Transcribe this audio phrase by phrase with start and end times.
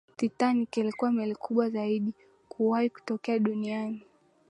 [0.17, 2.13] titanic ilikuwa meli kubwa zaidi
[2.49, 4.05] kuwahi kutokea duniani